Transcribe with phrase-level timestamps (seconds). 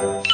[0.00, 0.33] you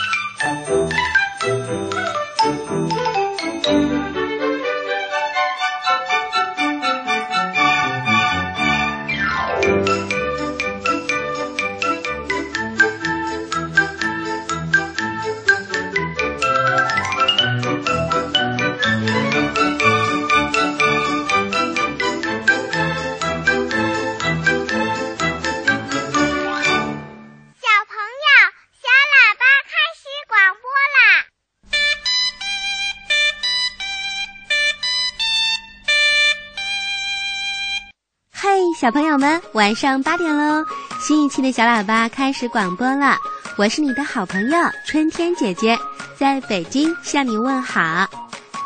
[39.20, 40.64] 们，晚上八点喽！
[40.98, 43.18] 新一期的小喇叭开始广播了。
[43.58, 44.56] 我是你的好朋友
[44.86, 45.78] 春天姐姐，
[46.16, 48.08] 在北京向你问好。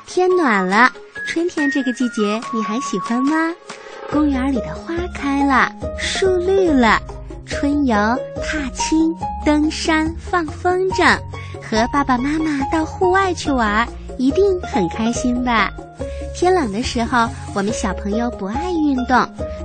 [0.07, 0.93] 天暖了，
[1.27, 3.53] 春天这个季节你还喜欢吗？
[4.13, 7.01] 公园里的花开了，树绿了，
[7.45, 7.97] 春游、
[8.41, 9.13] 踏青、
[9.45, 11.19] 登山、放风筝，
[11.61, 15.69] 和爸爸妈妈到户外去玩，一定很开心吧？
[16.33, 19.24] 天冷的时候，我们小朋友不爱运动，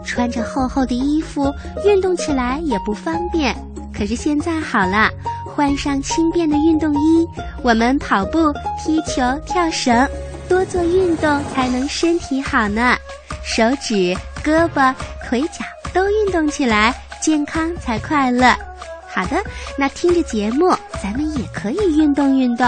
[0.09, 1.53] 穿着厚厚的衣服，
[1.85, 3.55] 运动起来也不方便。
[3.95, 5.07] 可是现在好了，
[5.45, 7.27] 换上轻便的运动衣，
[7.61, 8.51] 我们跑步、
[8.83, 10.09] 踢球、跳绳，
[10.47, 12.95] 多做运动才能身体好呢。
[13.43, 14.93] 手指、胳膊、
[15.27, 18.55] 腿脚都运动起来，健康才快乐。
[19.07, 19.37] 好的，
[19.77, 22.67] 那听着节目，咱们也可以运动运动。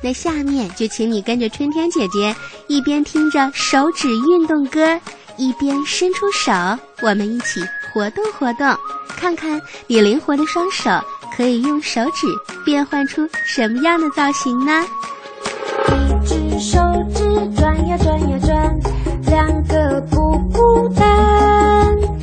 [0.00, 2.34] 那下面就请你跟着春天姐姐，
[2.66, 4.98] 一边听着手指运动歌，
[5.38, 6.52] 一边伸出手，
[7.00, 7.62] 我们一起
[7.94, 8.76] 活动活动，
[9.16, 10.90] 看看你灵活的双手
[11.36, 12.26] 可以用手指
[12.64, 14.84] 变换出什么样的造型呢？
[15.86, 16.78] 一只手
[17.14, 17.22] 指
[17.56, 18.78] 转呀转呀转，
[19.26, 22.17] 两个不孤单。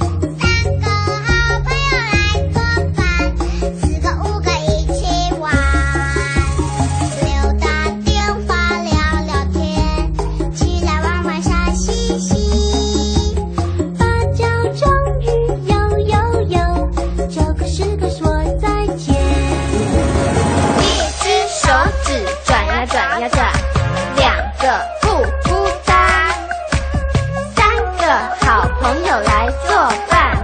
[28.08, 29.76] 好朋友来做
[30.08, 30.38] 饭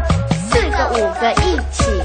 [0.50, 2.01] 四个五个一起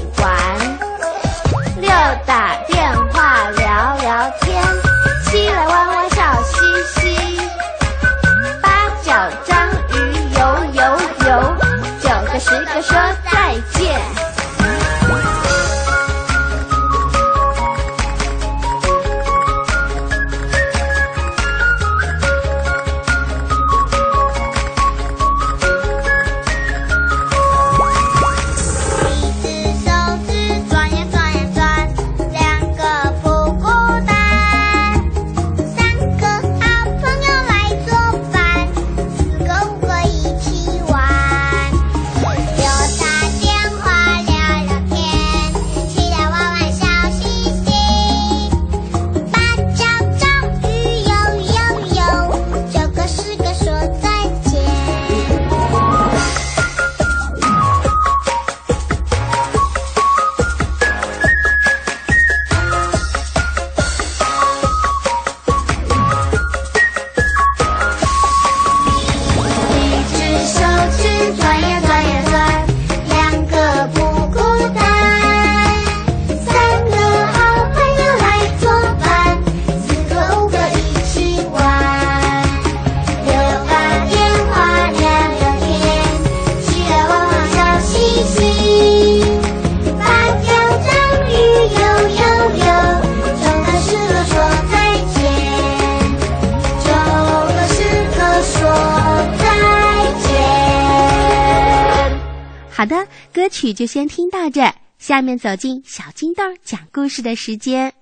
[103.37, 104.63] 歌曲就先听到这。
[104.97, 107.93] 下面走进小金豆讲故事的时间。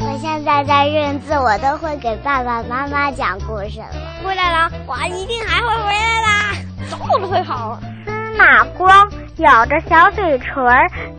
[0.00, 3.90] 我现在在认字，我都会给爸爸妈妈讲故事了。
[4.24, 6.98] 回来了，我一定还会回来的，总
[7.28, 7.78] 会跑。
[8.06, 10.54] 司马光咬着小嘴唇，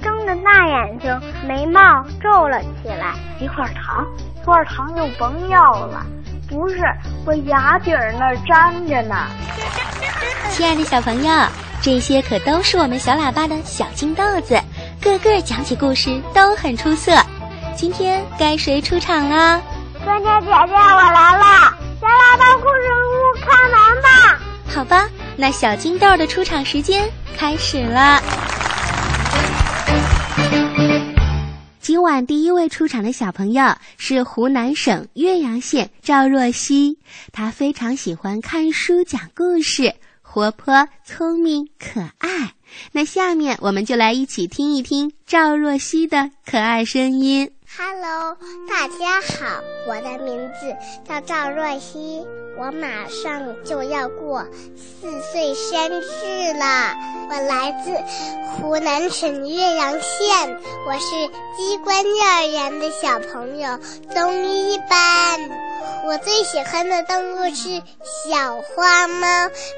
[0.02, 3.14] 睁着大眼睛，眉毛皱了起来。
[3.40, 4.04] 一块糖，
[4.42, 6.04] 一块糖就甭要了。
[6.50, 6.78] 不是，
[7.26, 9.28] 我牙底儿那儿粘着呢。
[10.50, 11.48] 亲爱的小朋友，
[11.82, 14.60] 这些可都是我们小喇叭的小金豆子，
[15.02, 17.12] 个个讲起故事都很出色。
[17.76, 19.62] 今天该谁出场了？
[20.04, 21.78] 春天姐姐，我来了！
[22.00, 24.40] 小喇叭故事屋开门吧！
[24.74, 28.22] 好吧，那小金豆的出场时间开始了。
[31.88, 33.64] 今晚第一位出场的小朋友
[33.98, 37.00] 是湖南省岳阳县赵若曦，
[37.32, 42.52] 她非常喜欢看书讲故事，活泼、聪明、可爱。
[42.92, 47.50] 那下面我们就来一起听一听赵若曦的可爱声音。
[47.76, 48.38] Hello，
[48.70, 50.76] 大家好，我的名字
[51.08, 52.26] 叫赵若曦，
[52.58, 56.96] 我马上就要过四岁生日了。
[57.30, 57.92] 我来自
[58.54, 61.28] 湖南省岳阳县，我是
[61.58, 63.78] 机关幼儿园的小朋友，
[64.16, 65.40] 中一班。
[66.06, 67.84] 我最喜欢的动物是
[68.30, 69.28] 小花猫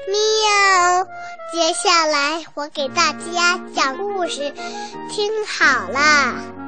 [0.06, 1.04] 喵。
[1.52, 4.54] 接下来我给大家讲故事，
[5.10, 6.59] 听好了。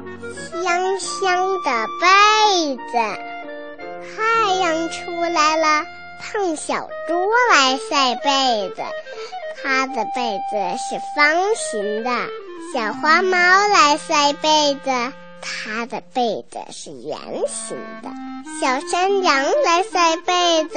[0.63, 2.97] 香香的被子，
[4.15, 5.85] 太阳出来了，
[6.21, 7.13] 胖小猪
[7.51, 8.81] 来晒被子，
[9.61, 12.09] 它的被子是方形的；
[12.73, 13.37] 小花猫
[13.67, 14.91] 来晒被子，
[15.43, 17.17] 它的被子是圆
[17.47, 18.09] 形的；
[18.61, 20.75] 小山羊来晒被子，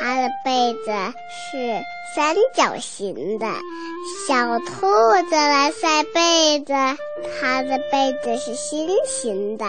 [0.00, 0.90] 它的被子
[1.28, 1.82] 是
[2.16, 3.46] 三角形的；
[4.26, 4.86] 小兔
[5.28, 6.72] 子来晒被子。
[7.40, 9.66] 它的被子是心形的。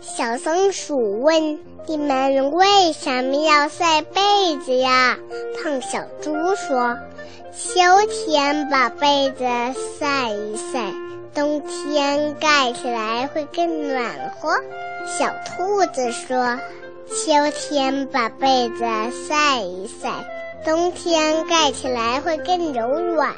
[0.00, 4.20] 小松鼠问：“你们为什么要晒被
[4.64, 5.16] 子呀？”
[5.62, 6.98] 胖小猪说
[7.54, 7.80] ：“秋
[8.10, 9.44] 天把被子
[9.98, 10.92] 晒一晒，
[11.34, 14.50] 冬天盖起来会更暖和。”
[15.18, 16.58] 小兔子说
[17.08, 18.84] ：“秋天把被子
[19.28, 20.24] 晒一晒，
[20.64, 23.34] 冬天盖起来会更柔软。”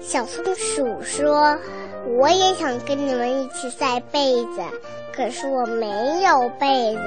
[0.00, 1.58] 小松鼠说。
[2.16, 4.62] 我也想跟你们一起晒被子，
[5.18, 7.02] 可是我没有被子。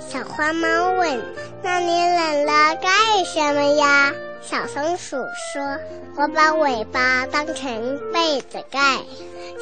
[0.00, 1.22] 小花猫问
[1.62, 2.88] ：“那你冷了盖
[3.26, 4.10] 什么呀？”
[4.40, 5.18] 小松鼠
[5.52, 5.78] 说
[6.16, 9.00] ：“我把尾巴当成被子盖。”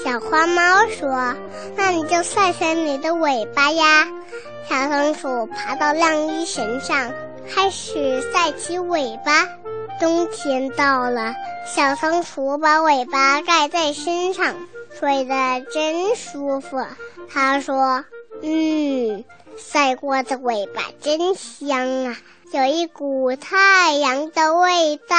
[0.04, 1.34] 小花猫说
[1.74, 4.06] ：“那你就晒晒你的尾巴呀。”
[4.70, 7.12] 小松鼠爬到晾衣绳上，
[7.52, 9.48] 开始晒起尾巴。
[9.98, 11.34] 冬天到了，
[11.66, 14.54] 小松鼠把尾巴盖在身上，
[15.00, 16.76] 睡得真舒服。
[17.30, 18.04] 它说
[18.44, 19.24] ：“嗯，
[19.56, 22.18] 晒过的尾巴真香啊，
[22.52, 25.16] 有一股太阳的味道。”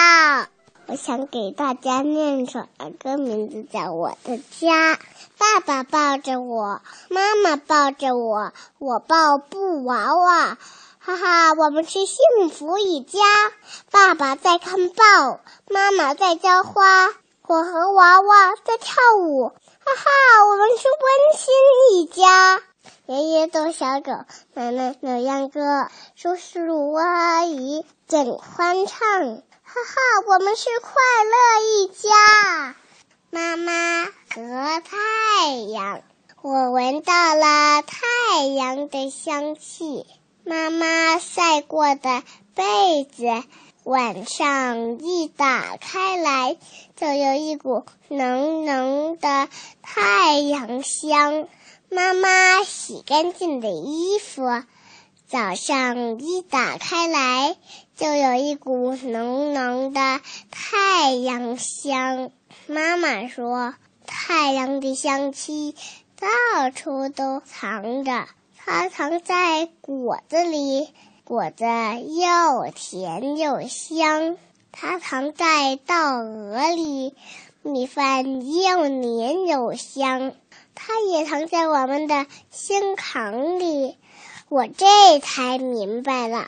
[0.86, 4.94] 我想给大家念首儿歌，名字叫《我的家》。
[5.40, 10.58] 爸爸抱着我，妈妈抱着我，我抱布娃娃。
[11.00, 13.18] 哈哈，我们是幸福一家。
[13.90, 15.40] 爸爸在看报，
[15.72, 17.08] 妈妈在浇花，
[17.48, 19.54] 我和娃娃在跳舞。
[19.84, 21.54] 哈哈，我们是温馨
[21.94, 22.62] 一家。
[23.08, 24.12] 爷爷逗小狗，
[24.54, 29.00] 奶奶扭秧歌，叔叔阿姨正欢唱。
[29.00, 30.92] 哈哈，我们是快
[31.24, 31.34] 乐
[31.66, 32.76] 一家。
[33.32, 36.02] 妈妈和太阳，
[36.42, 40.06] 我闻到了太阳的香气。
[40.44, 42.24] 妈妈晒过的
[42.54, 43.24] 被子，
[43.84, 46.56] 晚上一打开来，
[46.96, 49.50] 就有一股浓浓的
[49.82, 51.48] 太阳香。
[51.90, 54.44] 妈妈洗干净的衣服，
[55.28, 57.58] 早上一打开来，
[57.98, 62.30] 就有一股浓浓的太阳香。
[62.68, 63.74] 妈妈说
[64.06, 65.76] ：“太阳的香气
[66.20, 68.28] 到处都藏着。”
[68.64, 70.94] 它藏在果子里，
[71.32, 74.36] 果子又甜又香；
[74.74, 77.16] 它藏在稻鹅里，
[77.62, 80.34] 米饭又黏又香；
[80.76, 83.98] 它也藏在我们的心坎里。
[84.50, 86.48] 我这才明白了，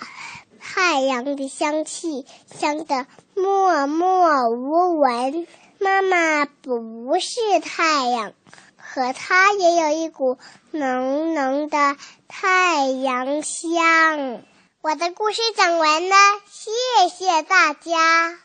[0.60, 5.48] 太阳的香气香得默默无闻。
[5.80, 8.34] 妈妈不是太阳。
[8.76, 10.38] 可它也有一股
[10.72, 11.96] 浓浓的
[12.28, 14.42] 太阳香。
[14.84, 16.16] 我的故事讲完了，
[16.50, 16.70] 谢
[17.08, 18.38] 谢大家。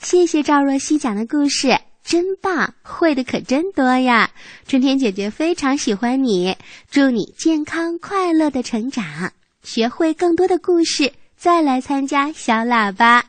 [0.00, 4.30] 谢谢赵若曦讲的故事，真棒，会的可真多呀！
[4.66, 6.56] 春天姐姐非常喜欢你，
[6.90, 9.30] 祝你健康快乐的成长，
[9.62, 13.22] 学会更多的故事，再来参加小喇叭。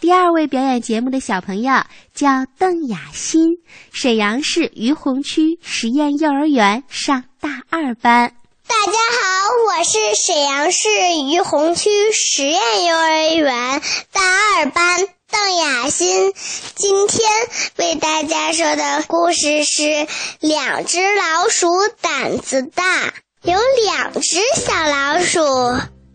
[0.00, 1.72] 第二位表演节目的小朋友
[2.12, 3.56] 叫邓雅欣，
[3.92, 8.34] 沈阳市于洪区实验幼儿园上大二班。
[8.66, 10.88] 大家好，我是沈阳市
[11.30, 14.22] 于洪区实验幼儿园大
[14.56, 16.32] 二班邓雅欣。
[16.74, 17.30] 今天
[17.76, 20.06] 为大家说的故事是：
[20.40, 21.68] 两只老鼠
[22.00, 23.12] 胆子大。
[23.42, 25.40] 有两只小老鼠。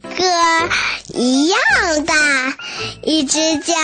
[0.01, 0.69] 个
[1.13, 1.59] 一样
[2.05, 2.57] 大，
[3.03, 3.75] 一只叫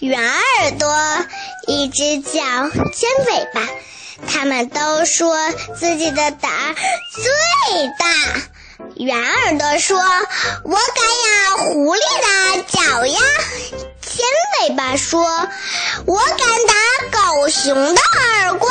[0.00, 0.88] 圆耳朵，
[1.66, 3.68] 一只叫尖尾巴。
[4.28, 5.34] 他们都说
[5.78, 8.60] 自己的胆儿最大。
[8.96, 9.98] 圆耳朵说
[10.64, 11.04] ：“我敢
[11.48, 13.18] 咬狐狸的脚丫。”
[14.00, 14.26] 尖
[14.62, 15.22] 尾巴说
[16.06, 18.70] ：“我敢打狗熊的耳瓜。”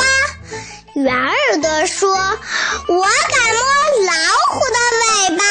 [0.96, 2.14] 圆耳朵说
[2.88, 4.14] ：“我敢摸老
[4.50, 5.44] 虎的尾巴。”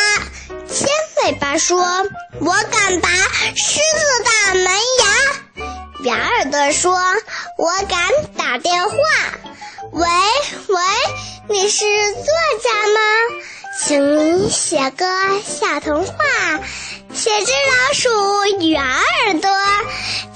[0.69, 0.89] 尖
[1.25, 1.83] 尾巴说
[2.41, 5.65] ：“我敢拔狮子的门牙。”
[6.05, 6.97] 圆耳朵说
[7.59, 7.99] ：“我敢
[8.37, 8.95] 打电话。”
[9.99, 10.07] 喂
[10.69, 10.81] 喂，
[11.49, 12.23] 你是作
[12.63, 13.01] 家吗？
[13.85, 15.05] 请你写个
[15.43, 16.15] 小童话，
[17.13, 19.51] 写只老鼠圆耳朵，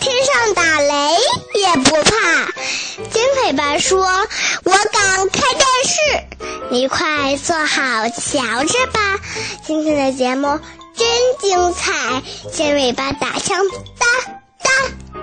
[0.00, 1.16] 天上打雷
[1.54, 2.50] 也不怕。
[3.12, 4.04] 尖尾巴说
[4.64, 6.24] ：“我敢开电视。”
[6.70, 9.20] 你快坐好瞧着吧，
[9.64, 10.58] 今天的节目
[10.96, 11.06] 真
[11.40, 12.20] 精彩。
[12.52, 13.64] 尖尾巴打枪，
[13.96, 14.06] 哒
[14.60, 14.70] 哒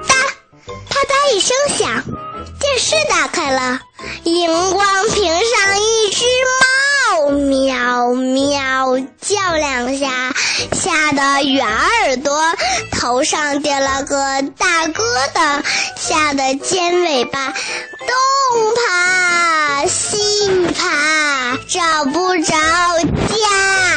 [0.08, 0.16] 哒，
[0.90, 2.04] 啪嗒一声响，
[2.60, 3.80] 电视打开了。
[4.24, 6.26] 荧光屏上一只
[7.22, 10.34] 猫，喵喵叫两下，
[10.72, 12.42] 吓得圆耳朵
[12.92, 15.64] 头上跌了个大疙瘩，
[15.98, 23.89] 吓得尖尾巴东爬西爬，找不着家。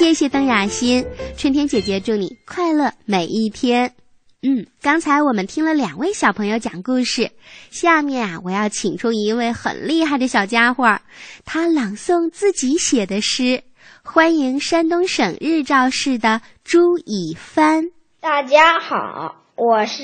[0.00, 1.04] 谢谢邓雅欣，
[1.36, 3.92] 春天姐姐祝你快乐每一天。
[4.40, 7.30] 嗯，刚才我们听了两位小朋友讲故事，
[7.70, 11.00] 下面啊，我要请出一位很厉害的小家伙，
[11.44, 13.62] 他朗诵自己写的诗。
[14.02, 17.90] 欢迎山东省日照市的朱以帆。
[18.20, 20.02] 大家好，我是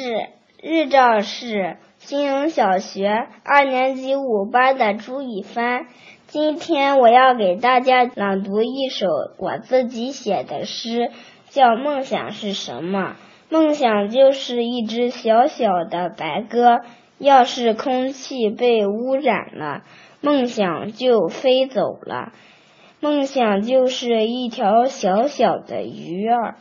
[0.63, 5.87] 日照市新营小学二年级五班的朱以帆。
[6.39, 9.07] 今天我要给大家朗读一首
[9.39, 11.11] 我自己写的诗，
[11.49, 13.17] 叫《梦想是什么》。
[13.49, 16.83] 梦想就是一只小小的白鸽，
[17.17, 19.85] 要是空气被污染了，
[20.21, 22.35] 梦想就飞走了。
[23.01, 26.57] 梦想就是一条小小的鱼儿，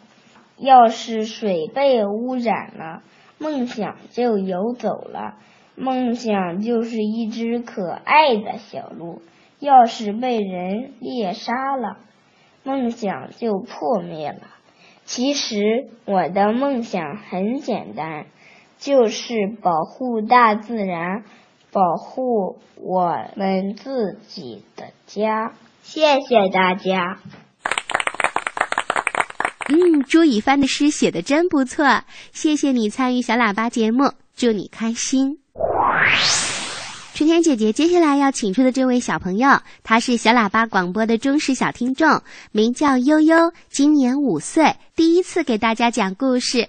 [0.57, 3.01] 要是水被污染了，
[3.39, 5.33] 梦想就游走了。
[5.75, 9.21] 梦想就是一只可爱的小鹿，
[9.59, 11.97] 要是被人猎杀了，
[12.63, 14.41] 梦想就破灭了。
[15.05, 18.25] 其实我的梦想很简单，
[18.77, 21.23] 就是保护大自然，
[21.71, 25.53] 保护我们自己的家。
[25.83, 27.19] 谢谢大家。
[29.67, 31.85] 嗯，朱以帆的诗写的真不错，
[32.31, 35.39] 谢谢你参与小喇叭节目，祝你开心。
[37.15, 46.67] 春天姐姐接下来要请出的这位小朋友，他是小喇叭广播的忠实小听众，名叫悠悠，今年五岁，第一次给大家讲故事。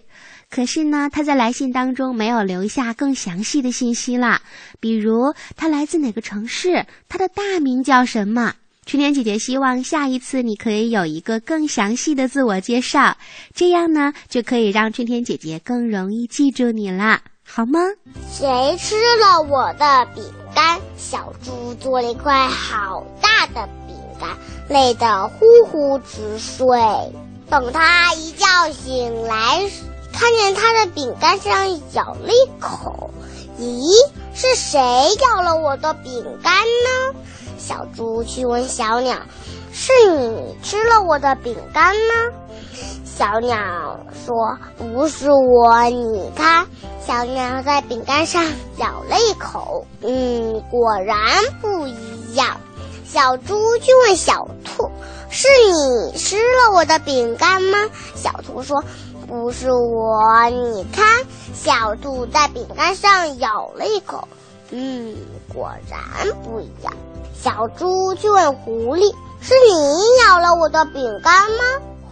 [0.49, 4.41] 可是呢，他在来信当中没有留下更详细的信息了，
[4.79, 8.55] 比如他来自哪个城市，他的大名叫什么。
[8.87, 13.17] 春天姐姐希望下一次你可以有一个更详细的自我介绍，
[13.53, 17.21] 这样呢就可以让春天姐姐更容易记住你啦。
[17.49, 17.79] 好吗？
[18.29, 20.25] 谁吃了我的饼
[20.57, 20.81] 干？
[20.97, 24.31] 小猪做了一块好大的饼干，
[24.69, 26.67] 累得呼呼直睡。
[27.49, 29.71] 等他一觉醒来，
[30.13, 33.11] 看见他的饼干上咬了一口，
[33.61, 33.93] 咦，
[34.35, 34.81] 是谁
[35.23, 37.21] 咬了我的饼干呢？
[37.59, 39.17] 小猪去问小鸟
[39.79, 42.33] ：“是你吃了我的饼干吗？”
[43.05, 43.57] 小鸟
[44.25, 44.35] 说
[44.79, 46.67] ：“不是我，你看。”
[47.07, 48.43] 小鸟在饼干上
[48.79, 51.17] 咬了一口，嗯，果然
[51.61, 52.57] 不一样。
[53.05, 54.91] 小猪去问小兔
[55.31, 57.79] ：“是你吃了我的饼干吗？”
[58.17, 58.83] 小兔说
[59.29, 61.05] ：“不是我，你看。”
[61.55, 64.27] 小兔在饼干上咬了一口，
[64.71, 65.15] 嗯，
[65.55, 66.01] 果然
[66.43, 66.93] 不一样。
[67.35, 71.65] 小猪去问狐狸：“是你咬了我的饼干吗？”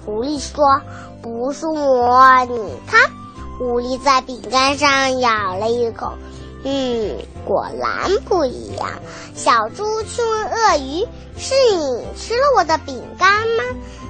[0.04, 0.64] 狐狸说
[1.22, 3.00] ：“不是我，你看。”
[3.58, 6.12] 狐狸在饼干上咬了一口，
[6.64, 8.88] 嗯，果然不一样。
[9.34, 11.06] 小猪去问鳄鱼
[11.38, 13.64] ：“是你吃了我的饼干吗？”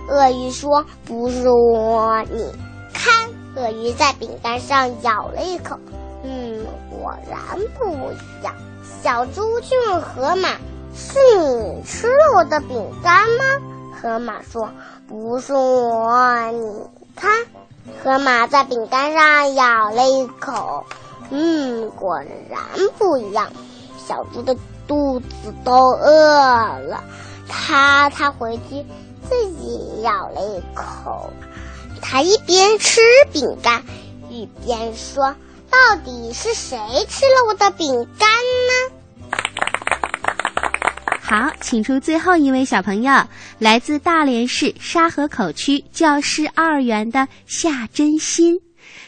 [0.09, 2.51] 鳄鱼说：“不是我，你
[2.93, 5.79] 看。”鳄鱼在饼干上咬了一口，
[6.25, 7.39] 嗯，果然
[7.79, 8.53] 不一样。
[9.03, 10.49] 小猪去问河马
[10.95, 13.45] ：“是你吃了我的饼干吗？”
[14.01, 14.71] 河马说
[15.09, 16.73] ：“不是我，你
[17.17, 17.45] 看。”
[18.03, 20.85] 河马在饼干上咬了一口，
[21.31, 22.61] 嗯，果然
[22.99, 23.53] 不一样。
[24.07, 25.27] 小猪的肚子
[25.65, 26.09] 都饿
[26.81, 27.05] 了，
[27.49, 28.85] 它它回去
[29.29, 31.31] 自己咬了一口。
[32.03, 33.01] 他一边吃
[33.33, 33.83] 饼干，
[34.29, 35.35] 一边说
[35.71, 38.94] ：“到底是谁吃了我的饼干呢？”
[41.37, 43.25] 好，请出最后一位小朋友，
[43.59, 48.61] 来自大连市沙河口区教师二园的夏真心，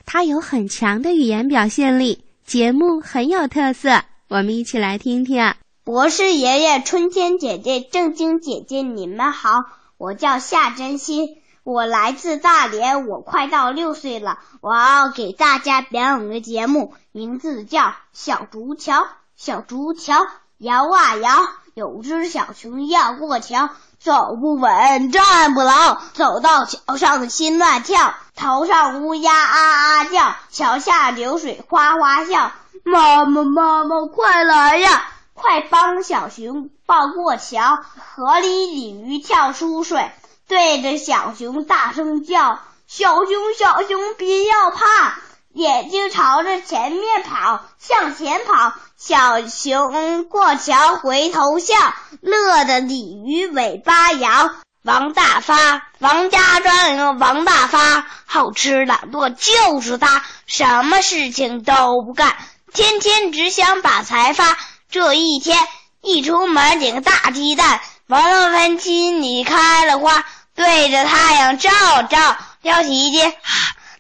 [0.04, 5.54] 他有很强的语言表现力，节目很有特色，我们一起来听听。
[5.84, 9.60] 博士爷爷、春天姐姐、正经姐姐，你们好，
[9.96, 11.28] 我叫夏真心。
[11.62, 14.40] 我来自大连，我快到六岁了。
[14.60, 19.02] 我要给大家表演个节目，名字叫《小竹桥》。
[19.36, 20.26] 小竹桥
[20.58, 21.30] 摇啊摇，
[21.76, 23.68] 有只小熊要过桥，
[24.00, 32.50] 走不稳，站不牢，走到桥上心乱跳，头上乌鸦啊啊叫，桥下流水哗哗笑。
[32.82, 35.04] 妈妈妈妈快来呀，
[35.34, 37.84] 快帮小熊抱过桥，
[38.16, 40.10] 河里鲤鱼跳出水。
[40.48, 45.18] 对着小熊大声叫：“小熊，小熊，别要怕，
[45.56, 51.74] 眼睛朝着前面跑，向前跑。”小熊过桥回头笑，
[52.20, 54.50] 乐得鲤鱼尾巴摇。
[54.82, 62.36] 王大发，王家庄有王大发，好吃懒惰就是他，什么事情都不干，
[62.74, 64.58] 天天只想把财发。
[64.90, 65.58] 这一天
[66.02, 70.22] 一出门捡个大鸡蛋，王老板心里开了花。
[70.54, 71.70] 对着太阳照
[72.10, 73.20] 照，撩起衣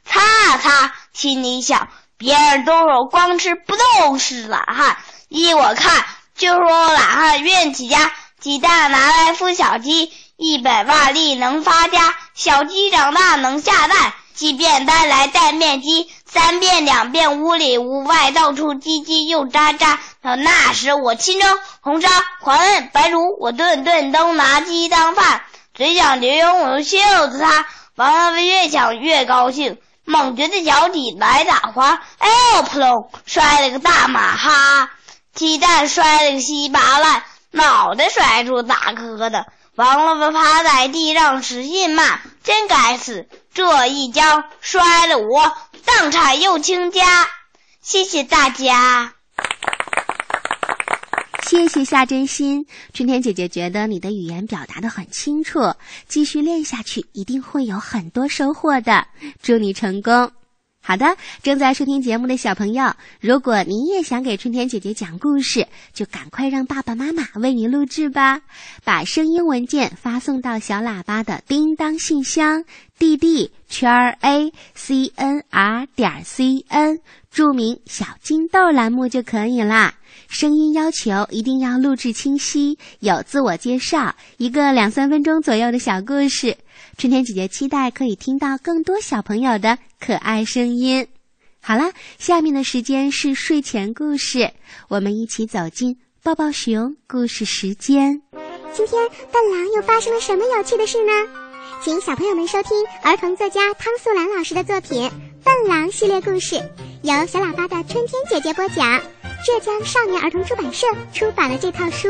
[0.04, 6.04] 擦擦，心里想：别人都说光吃不动是懒汉，依我看，
[6.36, 8.12] 就说懒汉愿起家。
[8.38, 12.14] 鸡蛋拿来孵小鸡，一百万粒能发家。
[12.34, 19.96] 小鸡长大能下蛋，鸡变蛋来蛋变鸡，三变两变屋里屋外到处叽叽又喳喳。
[20.20, 25.40] 到那时我清蒸、红烧、黄焖、白煮，我顿顿都拿鸡当饭。
[25.72, 34.90] 嘴想流油我用袖子擦，王大飞越想越高兴，猛觉得脚底来打滑，哎呦扑通，摔了个大马哈，
[35.34, 39.44] 鸡蛋摔了个稀巴烂，脑袋摔出大疙瘩。
[39.74, 43.28] 王老板趴在地上使劲骂：“真该死！
[43.52, 45.54] 这一跤摔得我
[45.84, 47.28] 荡产又倾家。”
[47.82, 49.12] 谢谢大家。
[51.48, 55.60] 谢谢夏真心，春天姐姐觉得你的语言表达的很清楚，
[56.08, 59.06] 继续练下去一定会有很多收获的，
[59.40, 60.28] 祝你成功。
[60.88, 68.40] 好的，正在收听节目的小朋友，如果你也想给春天姐姐讲故事，就赶快让爸爸妈妈为你录制吧，
[68.84, 72.64] 把声音文件发送到小喇叭的叮当信箱
[73.00, 77.00] ，dd 圈 a c n r 点 c n，
[77.32, 79.92] 注明小金豆栏目就可以啦。
[80.28, 86.56] 声音要求一定要录制清晰，有自我介绍，一个两三分钟左右的小故事。
[86.98, 91.06] 春天姐姐期待可以听到更多小朋友的可爱声音。
[91.60, 94.50] 好了，下面的时间是睡前故事，
[94.88, 98.22] 我们一起走进抱抱熊故事时间。
[98.72, 101.12] 今天笨狼又发生了什么有趣的事呢？
[101.84, 102.70] 请小朋友们收听
[103.02, 105.02] 儿童作家汤素兰老师的作品
[105.44, 106.56] 《笨狼》系列故事，
[107.02, 108.98] 由小喇叭的春天姐姐播讲。
[109.44, 112.08] 浙江少年儿童出版社出版了这套书。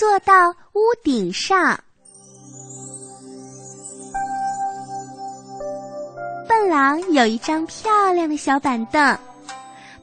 [0.00, 1.78] 坐到屋顶上，
[6.48, 9.18] 笨狼有一张漂亮的小板凳，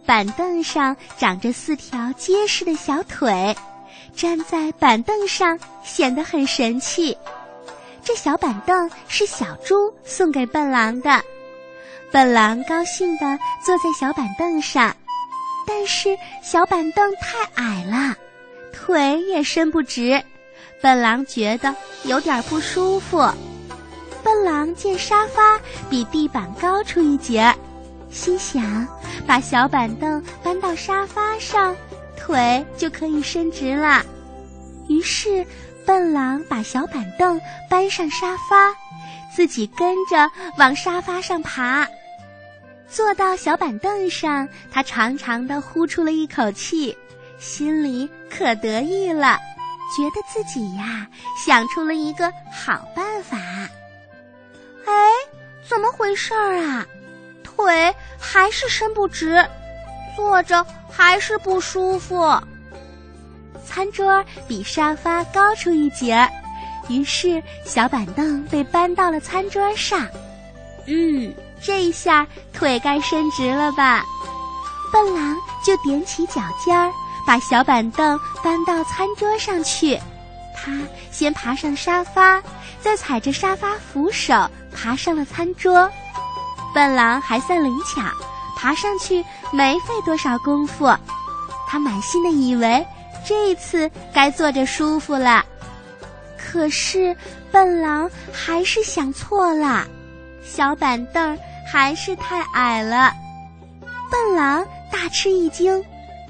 [0.05, 3.57] 板凳上长着四条结实的小腿，
[4.15, 7.17] 站在板凳上显得很神气。
[8.03, 11.23] 这小板凳是小猪送给笨狼的，
[12.11, 14.95] 笨狼高兴地坐在小板凳上，
[15.65, 18.15] 但是小板凳太矮了，
[18.87, 20.23] 腿也伸不直，
[20.81, 23.17] 笨狼觉得有点不舒服。
[24.23, 27.53] 笨狼见沙发比地板高出一截儿，
[28.09, 28.87] 心想
[29.27, 31.75] 把小板凳搬到沙发上，
[32.15, 34.05] 腿就可以伸直了。
[34.87, 35.45] 于是。
[35.85, 38.75] 笨狼把小板凳搬上沙发，
[39.33, 41.87] 自己跟着往沙发上爬。
[42.89, 46.97] 坐到小板凳上，他长长的呼出了一口气，
[47.39, 49.37] 心里可得意了，
[49.95, 51.07] 觉得自己呀
[51.45, 53.37] 想出了一个好办法。
[54.85, 54.93] 哎，
[55.67, 56.85] 怎么回事儿啊？
[57.43, 59.45] 腿还是伸不直，
[60.15, 62.39] 坐着还是不舒服。
[63.65, 66.29] 餐桌比沙发高出一截儿，
[66.87, 70.07] 于是小板凳被搬到了餐桌上。
[70.85, 74.05] 嗯，这一下腿该伸直了吧？
[74.93, 75.35] 笨狼
[75.65, 76.89] 就踮起脚尖儿，
[77.27, 79.99] 把小板凳搬到餐桌上去。
[80.55, 80.71] 他
[81.11, 82.41] 先爬上沙发，
[82.81, 84.33] 再踩着沙发扶手
[84.73, 85.91] 爬上了餐桌。
[86.73, 88.01] 笨狼还算灵巧，
[88.55, 90.91] 爬上去没费多少功夫。
[91.67, 92.85] 他满心的以为
[93.25, 95.43] 这次该坐着舒服了，
[96.37, 97.15] 可是
[97.51, 99.85] 笨狼还是想错了，
[100.45, 101.37] 小板凳
[101.71, 103.11] 还是太矮了。
[104.09, 105.83] 笨狼大吃一惊，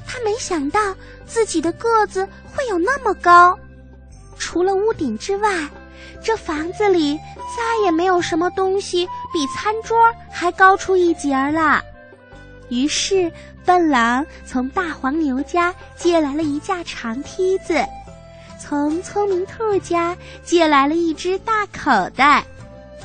[0.08, 0.80] 他没想到
[1.26, 3.58] 自己的个子会有那么高。
[4.39, 5.50] 除了屋顶之外，
[6.24, 7.15] 这房子里
[7.56, 9.98] 再也没有什么东西比餐桌
[10.32, 11.84] 还高出一截了。
[12.70, 13.32] 于是，
[13.65, 17.84] 笨狼从大黄牛家借来了一架长梯子，
[18.60, 22.46] 从聪明兔家借来了一只大口袋，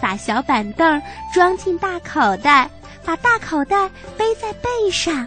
[0.01, 1.01] 把小板凳
[1.33, 2.69] 装进大口袋，
[3.05, 5.27] 把大口袋背在背上，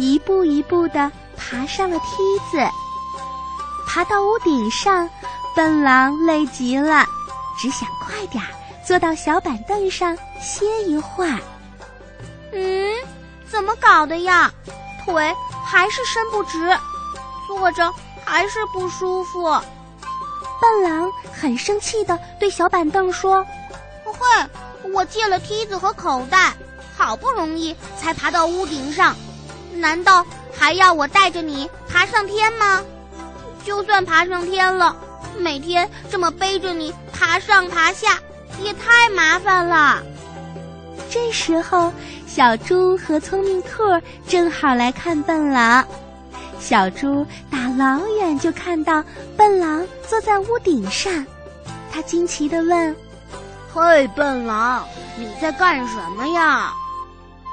[0.00, 2.06] 一步一步地爬上了梯
[2.50, 2.66] 子。
[3.86, 5.08] 爬到屋顶上。
[5.52, 7.04] 笨狼累极了，
[7.58, 8.42] 只想快点
[8.86, 11.40] 坐到小板凳上歇一会儿。
[12.52, 12.94] 嗯，
[13.50, 14.48] 怎么搞的呀？
[15.04, 15.34] 腿
[15.66, 16.56] 还是伸不直，
[17.48, 17.92] 坐着
[18.24, 19.42] 还是不舒服。
[20.60, 23.44] 笨狼很生气的对小板凳说
[24.06, 26.54] ：“嘿，我借了梯子和口袋，
[26.96, 29.16] 好不容易才爬到屋顶上，
[29.74, 30.24] 难道
[30.56, 32.82] 还要我带着你爬上天吗？
[33.64, 34.96] 就算爬上天了。”
[35.38, 38.18] 每天这么背着你爬上爬下，
[38.60, 40.02] 也太麻烦了。
[41.08, 41.90] 这时候，
[42.26, 43.68] 小猪和聪明兔
[44.28, 45.86] 正好来看笨狼。
[46.58, 49.02] 小猪打老远就看到
[49.36, 51.24] 笨狼坐在屋顶上，
[51.90, 52.94] 他惊奇地问
[53.72, 54.84] ：“嘿，笨狼，
[55.16, 56.72] 你在干什么呀？”“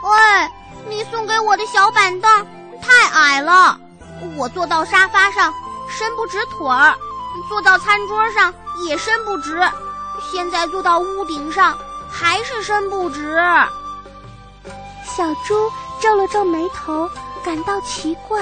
[0.04, 0.50] 喂，
[0.89, 2.47] 你送给我的小板凳
[2.82, 3.80] 太矮了，
[4.38, 5.54] 我坐到沙发上
[5.89, 6.95] 伸不直腿儿。”
[7.47, 8.52] 坐到餐桌上
[8.88, 9.62] 也伸不直，
[10.32, 11.78] 现在坐到屋顶上
[12.10, 13.39] 还是伸不直。
[15.06, 15.71] 小猪
[16.02, 17.08] 皱了皱眉头，
[17.45, 18.41] 感到奇怪。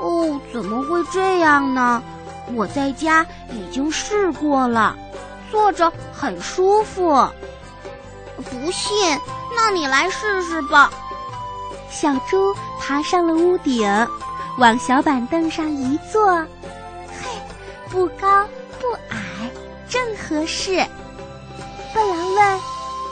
[0.00, 2.00] 哦，怎么会这样呢？
[2.54, 4.96] 我在家已经试过了，
[5.50, 7.28] 坐着很舒服。
[8.36, 9.20] 不信，
[9.56, 10.88] 那你来试试吧。
[11.90, 13.88] 小猪爬上了屋顶，
[14.58, 16.36] 往小板凳上一坐。
[17.08, 17.28] 嘿
[17.90, 18.44] 不高
[18.78, 19.50] 不矮，
[19.88, 20.76] 正合适。
[21.94, 22.60] 笨狼问：“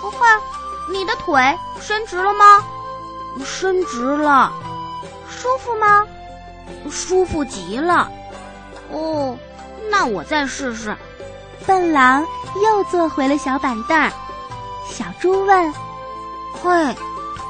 [0.00, 0.18] 不会，
[0.92, 1.40] 你的腿
[1.80, 2.62] 伸直了吗
[3.44, 4.52] ？”“伸直了。
[5.28, 6.06] ”“舒服吗
[6.90, 8.10] ？”“舒服极了。
[8.92, 9.36] ”“哦，
[9.90, 10.94] 那我再试试。”
[11.66, 12.24] 笨狼
[12.62, 14.10] 又坐回了小板凳。
[14.88, 15.74] 小猪问
[16.62, 16.96] ：“嘿，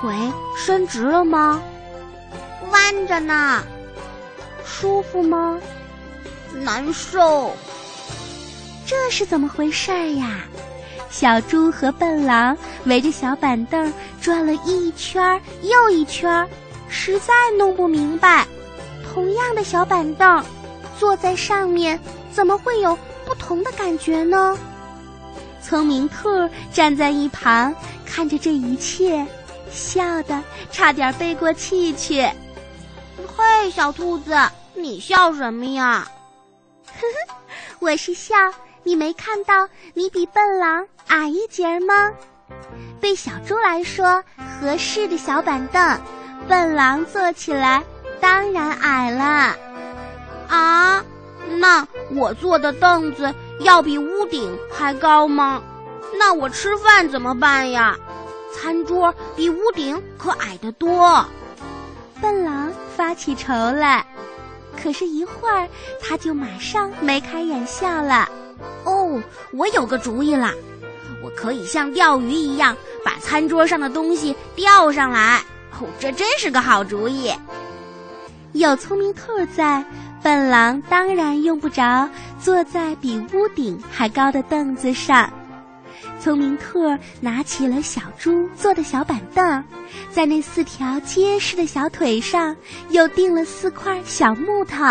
[0.07, 0.15] 腿
[0.57, 1.61] 伸直了吗
[2.71, 3.61] ？”“弯着呢。
[4.65, 5.59] ”“舒服吗？”
[6.63, 7.53] 难受，
[8.87, 10.43] 这是怎么回事儿呀？
[11.11, 16.49] 小猪和笨狼围着小板凳转了一圈又一圈，
[16.89, 18.47] 实在弄不明白。
[19.13, 20.45] 同样的小板凳，
[20.97, 21.99] 坐在上面
[22.31, 24.57] 怎么会有不同的感觉呢？
[25.61, 26.29] 聪明兔
[26.73, 29.27] 站在一旁看着这一切，
[29.77, 32.23] 笑得差点背过气去。
[33.37, 34.37] 嘿，小兔子，
[34.75, 36.09] 你笑什么呀？
[36.87, 37.35] 呵呵，
[37.79, 38.35] 我是笑，
[38.83, 42.13] 你没看到你比笨狼矮一截吗？
[43.01, 44.25] 对小猪来说，
[44.61, 46.01] 合适的小板凳，
[46.49, 47.85] 笨狼坐起来
[48.21, 49.57] 当然矮了。
[50.49, 51.05] 啊，
[51.59, 55.63] 那我坐的凳子要比屋顶还高吗？
[56.19, 57.97] 那我吃饭怎么办呀？
[58.55, 61.25] 餐桌比屋顶可矮得多。
[62.21, 64.07] 笨狼发起愁来。
[64.83, 65.67] 可是，一会儿
[66.03, 68.29] 他就马上眉开眼笑了。
[68.85, 70.53] 哦，我有个主意啦！
[71.23, 75.43] 我可以像钓鱼一样，把餐桌上的东西钓上来。
[75.81, 77.33] 哦，这真是个好主意。
[78.53, 79.85] 有聪明兔在，
[80.23, 82.09] 笨狼当然用不着
[82.41, 85.31] 坐在比屋顶还高的凳子上。
[86.27, 89.63] 聪明兔拿起了小猪做的小板凳，
[90.11, 92.57] 在那四条结实的小腿上
[92.89, 94.83] 又钉了四块小木头，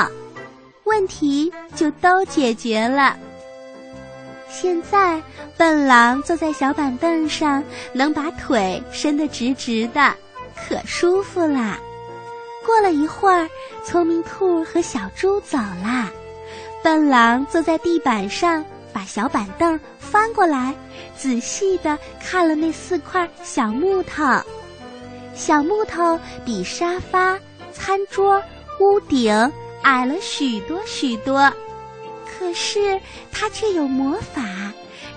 [0.86, 3.18] 问题就都解决了。
[4.50, 5.22] 现在，
[5.58, 10.14] 笨狼坐在小板凳上，能把腿伸得直直的，
[10.56, 11.78] 可舒服啦。
[12.66, 13.50] 过了一会儿，
[13.84, 16.10] 聪明兔和小猪走了，
[16.82, 18.64] 笨狼坐在地板上。
[18.96, 20.74] 把小板凳翻过来，
[21.18, 24.24] 仔细的看了那四块小木头。
[25.34, 27.38] 小木头比沙发、
[27.74, 28.42] 餐桌、
[28.80, 29.52] 屋顶
[29.84, 31.52] 矮了许多许多。
[32.26, 32.98] 可是
[33.34, 34.42] 它却有魔法，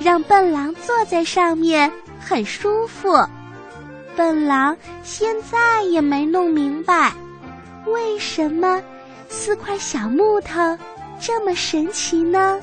[0.01, 3.17] 让笨狼坐在上面很舒服。
[4.17, 7.13] 笨狼现在也没弄明白，
[7.87, 8.83] 为什么
[9.29, 10.77] 四块小木头
[11.21, 12.61] 这么神奇呢？